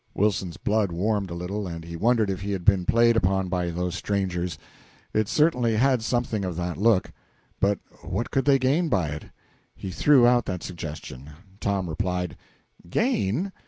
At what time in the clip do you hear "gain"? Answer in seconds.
8.57-8.89, 12.89-13.51